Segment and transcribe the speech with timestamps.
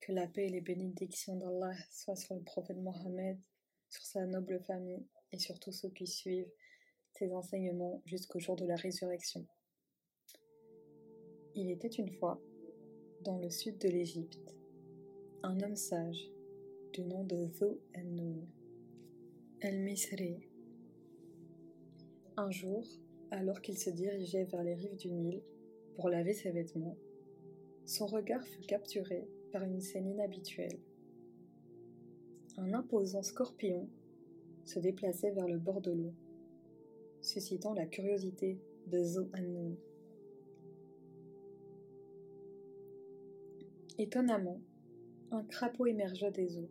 [0.00, 3.38] Que la paix et les bénédictions d'Allah soient sur le prophète Mohammed,
[3.90, 6.50] sur sa noble famille et sur tous ceux qui suivent
[7.12, 9.46] ses enseignements jusqu'au jour de la résurrection.
[11.54, 12.40] Il était une fois,
[13.20, 14.54] dans le sud de l'Égypte,
[15.42, 16.30] un homme sage
[16.94, 18.46] du nom de Dhu an-Nun,
[19.60, 20.48] el-Misri.
[22.38, 22.86] Un jour,
[23.30, 25.42] alors qu'il se dirigeait vers les rives du Nil
[25.94, 26.96] pour laver ses vêtements,
[27.86, 30.78] son regard fut capturé par une scène inhabituelle.
[32.56, 33.88] Un imposant scorpion
[34.64, 36.12] se déplaçait vers le bord de l'eau,
[37.20, 39.76] suscitant la curiosité de Zo Annun.
[43.98, 44.60] Étonnamment,
[45.30, 46.70] un crapaud émergea des eaux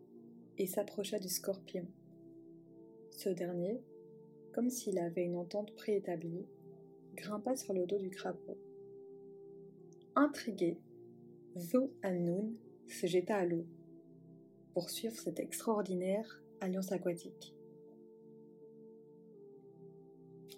[0.58, 1.86] et s'approcha du scorpion.
[3.12, 3.82] Ce dernier,
[4.54, 6.46] comme s'il avait une entente préétablie,
[7.16, 8.58] grimpa sur le dos du crapaud.
[10.16, 10.78] Intrigué,
[11.56, 12.56] Zo Annun
[12.88, 13.68] se jeta à l'eau
[14.74, 17.54] pour suivre cette extraordinaire alliance aquatique.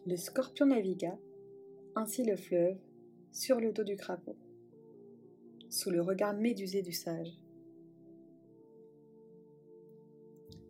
[0.06, 1.18] Le scorpion navigua
[1.96, 2.78] ainsi le fleuve
[3.34, 4.38] sur le dos du crapaud,
[5.70, 7.42] sous le regard médusé du sage.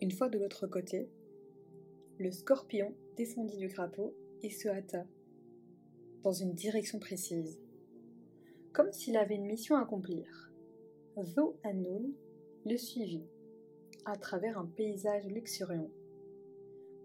[0.02, 1.08] Une fois de l'autre côté,
[2.18, 5.06] le scorpion descendit du crapaud et se hâta
[6.24, 7.60] dans une direction précise
[8.76, 10.52] comme s'il avait une mission à accomplir.
[11.24, 12.12] Zo Annun
[12.66, 13.24] le suivit
[14.04, 15.90] à travers un paysage luxuriant,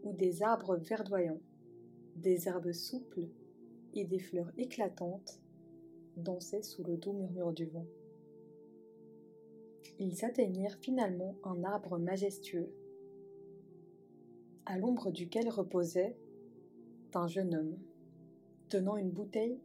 [0.02, 1.40] où des arbres verdoyants,
[2.16, 3.28] des herbes souples
[3.94, 5.40] et des fleurs éclatantes
[6.16, 7.86] dansaient sous le doux murmure du vent.
[10.00, 12.74] Ils atteignirent finalement un arbre majestueux,
[14.66, 16.16] à l'ombre duquel reposait
[17.14, 17.78] un jeune homme,
[18.68, 19.60] tenant une bouteille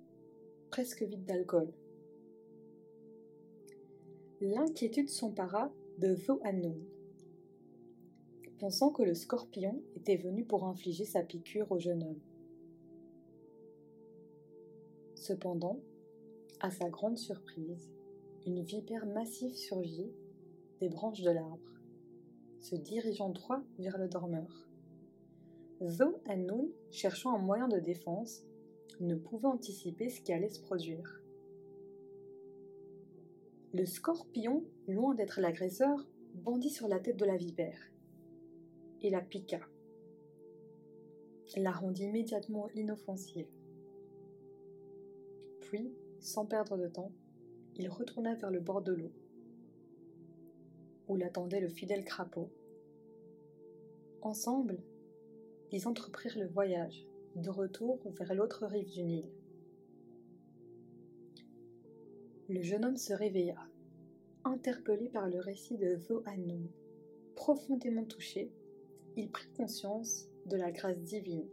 [0.69, 1.73] presque vide d'alcool.
[4.47, 6.77] L'inquiétude s'empara de Annun,
[8.59, 12.19] pensant que le scorpion était venu pour infliger sa piqûre au jeune homme.
[15.15, 15.79] Cependant,
[16.59, 17.89] à sa grande surprise,
[18.45, 20.11] une vipère massive surgit
[20.79, 21.81] des branches de l'arbre,
[22.59, 24.69] se dirigeant droit vers le dormeur.
[25.81, 28.43] Zo Annun, cherchant un moyen de défense,
[28.99, 31.24] ne pouvait anticiper ce qui allait se produire.
[33.77, 37.91] Le scorpion, loin d'être l'agresseur, bondit sur la tête de la vipère
[39.01, 39.59] et la piqua.
[41.57, 43.49] La rendit immédiatement inoffensive.
[45.59, 47.11] Puis, sans perdre de temps,
[47.75, 49.11] il retourna vers le bord de l'eau,
[51.09, 52.49] où l'attendait le fidèle crapaud.
[54.21, 54.81] Ensemble,
[55.73, 59.29] ils entreprirent le voyage de retour vers l'autre rive du Nil.
[62.47, 63.57] Le jeune homme se réveilla,
[64.43, 65.97] interpellé par le récit de
[66.27, 66.67] Annun.
[67.35, 68.51] Profondément touché,
[69.17, 71.47] il prit conscience de la grâce divine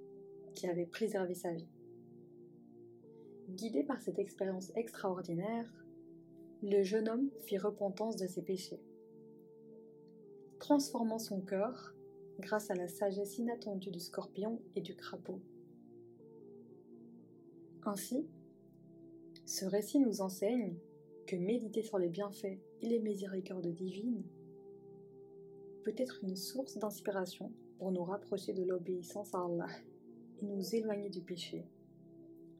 [0.55, 1.71] qui avait préservé sa vie.
[3.49, 5.67] Guidé par cette expérience extraordinaire,
[6.63, 8.83] le jeune homme fit repentance de ses péchés.
[10.59, 11.95] Transformant son cœur
[12.39, 15.41] grâce à la sagesse inattendue du scorpion et du crapaud.
[17.85, 18.27] Ainsi,
[19.45, 20.75] ce récit nous enseigne
[21.27, 24.23] que méditer sur les bienfaits et les miséricordes divines
[25.83, 29.69] peut être une source d'inspiration pour nous rapprocher de l'obéissance à Allah
[30.41, 31.67] et nous éloigner du péché.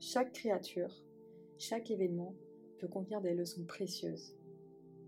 [0.01, 1.05] Chaque créature,
[1.59, 2.35] chaque événement
[2.79, 4.35] peut contenir des leçons précieuses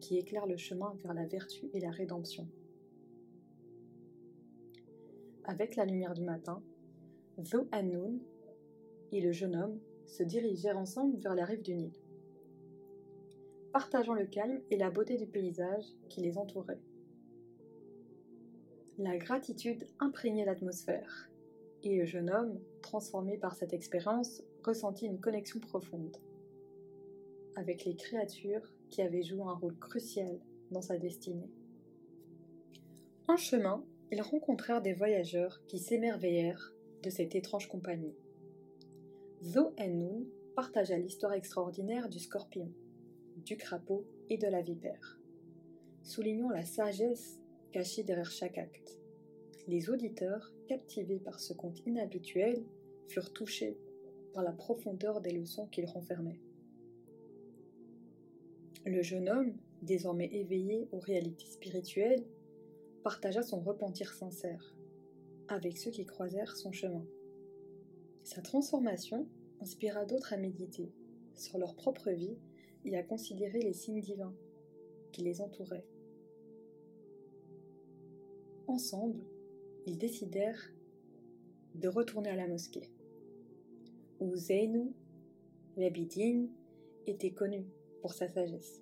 [0.00, 2.46] qui éclairent le chemin vers la vertu et la rédemption.
[5.44, 6.62] Avec la lumière du matin,
[7.42, 8.18] Zo Annun
[9.10, 11.92] et le jeune homme se dirigèrent ensemble vers la rive du Nil
[13.74, 16.78] partageant le calme et la beauté du paysage qui les entourait.
[18.98, 21.28] La gratitude imprégnait l'atmosphère,
[21.82, 26.16] et le jeune homme, transformé par cette expérience, ressentit une connexion profonde
[27.56, 30.38] avec les créatures qui avaient joué un rôle crucial
[30.70, 31.50] dans sa destinée.
[33.26, 38.14] En chemin, ils rencontrèrent des voyageurs qui s'émerveillèrent de cette étrange compagnie.
[39.42, 42.70] Zo Nun partagea l'histoire extraordinaire du scorpion
[43.36, 45.18] du crapaud et de la vipère,
[46.02, 47.40] soulignant la sagesse
[47.72, 48.98] cachée derrière chaque acte.
[49.66, 52.64] Les auditeurs, captivés par ce conte inhabituel,
[53.08, 53.76] furent touchés
[54.32, 56.40] par la profondeur des leçons qu'il renfermait.
[58.86, 62.24] Le jeune homme, désormais éveillé aux réalités spirituelles,
[63.02, 64.74] partagea son repentir sincère
[65.48, 67.04] avec ceux qui croisèrent son chemin.
[68.24, 69.28] Sa transformation
[69.60, 70.90] inspira d'autres à méditer
[71.34, 72.38] sur leur propre vie
[72.86, 74.34] et à considérer les signes divins
[75.12, 75.86] qui les entourait.
[78.66, 79.22] Ensemble,
[79.86, 80.72] ils décidèrent
[81.74, 82.88] de retourner à la mosquée,
[84.20, 84.94] où Zeynou,
[85.76, 86.48] l'Abidine,
[87.06, 87.66] était connu
[88.00, 88.80] pour sa sagesse.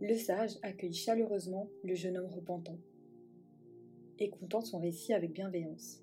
[0.00, 2.78] Le sage accueillit chaleureusement le jeune homme repentant,
[4.18, 6.02] écoutant son récit avec bienveillance.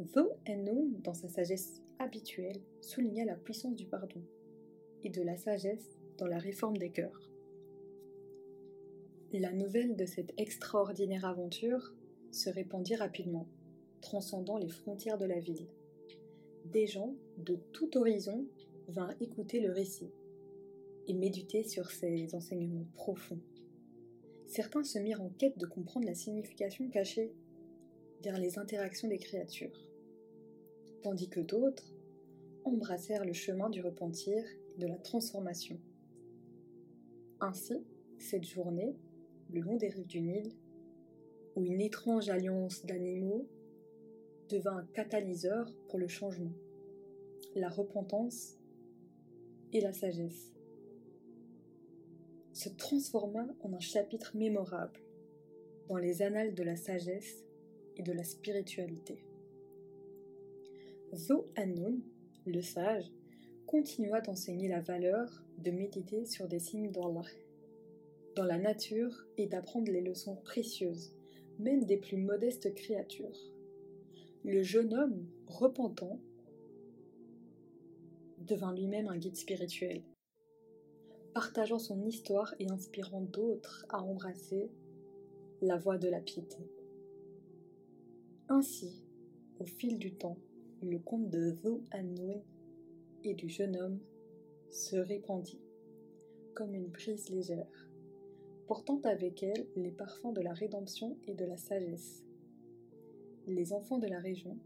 [0.00, 4.22] Though Ennoun, dans sa sagesse habituelle, souligna la puissance du pardon
[5.04, 7.30] et de la sagesse dans la réforme des cœurs.
[9.32, 11.92] La nouvelle de cette extraordinaire aventure
[12.30, 13.46] se répandit rapidement,
[14.00, 15.68] transcendant les frontières de la ville.
[16.64, 18.46] Des gens de tout horizon
[18.88, 20.10] vinrent écouter le récit
[21.08, 23.40] et méditer sur ses enseignements profonds.
[24.46, 27.34] Certains se mirent en quête de comprendre la signification cachée
[28.22, 29.89] vers les interactions des créatures,
[31.02, 31.94] tandis que d'autres
[32.64, 34.44] embrassèrent le chemin du repentir
[34.74, 35.78] et de la transformation.
[37.40, 37.82] Ainsi,
[38.18, 38.96] cette journée,
[39.50, 40.52] le long des rives du Nil,
[41.56, 43.48] où une étrange alliance d'animaux
[44.48, 46.52] devint un catalyseur pour le changement,
[47.54, 48.58] la repentance
[49.72, 50.52] et la sagesse,
[52.52, 55.00] se transforma en un chapitre mémorable
[55.88, 57.44] dans les annales de la sagesse
[57.96, 59.24] et de la spiritualité.
[61.14, 61.98] Zo Anun,
[62.46, 63.10] le sage,
[63.66, 67.26] continua d'enseigner la valeur de méditer sur des signes d'Allah
[68.36, 71.12] dans la nature et d'apprendre les leçons précieuses,
[71.58, 73.38] même des plus modestes créatures.
[74.44, 76.20] Le jeune homme, repentant,
[78.38, 80.02] devint lui-même un guide spirituel,
[81.34, 84.70] partageant son histoire et inspirant d'autres à embrasser
[85.60, 86.70] la voie de la piété.
[88.48, 89.02] Ainsi,
[89.58, 90.38] au fil du temps,
[90.82, 91.82] le conte de Zhou
[93.22, 93.98] et du jeune homme
[94.70, 95.60] se répandit
[96.54, 97.90] comme une brise légère,
[98.66, 102.24] portant avec elle les parfums de la rédemption et de la sagesse.
[103.46, 104.56] Les enfants de la région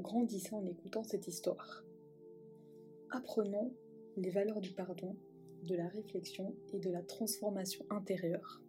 [0.00, 1.84] grandissaient en écoutant cette histoire,
[3.10, 3.70] apprenant
[4.16, 5.16] les valeurs du pardon,
[5.62, 8.60] de la réflexion et de la transformation intérieure.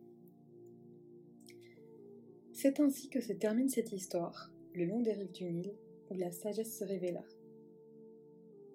[2.53, 5.73] C'est ainsi que se termine cette histoire, le long des rives du Nil,
[6.09, 7.23] où la sagesse se révéla,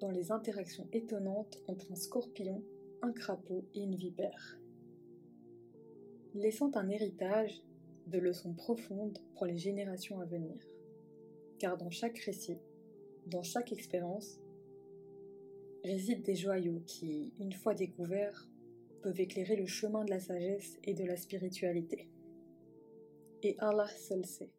[0.00, 2.62] dans les interactions étonnantes entre un scorpion,
[3.02, 4.58] un crapaud et une vipère,
[6.34, 7.62] laissant un héritage
[8.06, 10.56] de leçons profondes pour les générations à venir.
[11.58, 12.58] Car dans chaque récit,
[13.26, 14.40] dans chaque expérience,
[15.84, 18.48] résident des joyaux qui, une fois découverts,
[19.02, 22.08] peuvent éclairer le chemin de la sagesse et de la spiritualité.
[23.42, 24.50] Et Allah seul sait.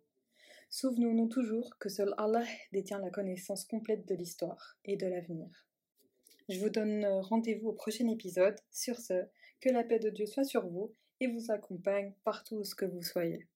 [0.73, 5.67] Souvenons-nous toujours que seul Allah détient la connaissance complète de l'histoire et de l'avenir.
[6.47, 8.55] Je vous donne rendez-vous au prochain épisode.
[8.71, 9.25] Sur ce,
[9.59, 12.85] que la paix de Dieu soit sur vous et vous accompagne partout où ce que
[12.85, 13.49] vous soyez.